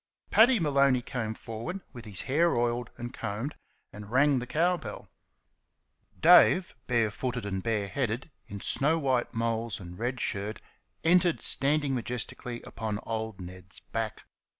Paddy 0.31 0.59
Maloney 0.59 1.03
came 1.03 1.35
forward 1.35 1.81
with 1.93 2.05
his 2.05 2.21
hair 2.21 2.55
oiled 2.57 2.89
and 2.97 3.13
combed, 3.13 3.53
and 3.93 4.09
rang 4.09 4.39
the 4.39 4.47
cow 4.47 4.75
bell. 4.75 5.07
Dave, 6.19 6.73
bare 6.87 7.11
footed 7.11 7.45
and 7.45 7.61
bare 7.61 7.87
headed, 7.87 8.31
in 8.47 8.61
snow 8.61 8.97
white 8.97 9.31
moles 9.35 9.79
and 9.79 9.99
red 9.99 10.19
shirt, 10.19 10.59
entered 11.03 11.39
standing 11.39 11.93
majestically 11.93 12.63
upon 12.63 12.97
old 13.05 13.39
Ned's 13.39 13.79
back. 13.79 14.23